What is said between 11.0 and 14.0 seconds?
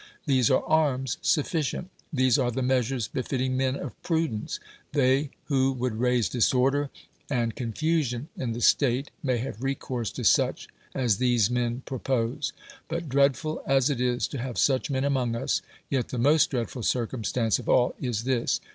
these men propose. But dreadful as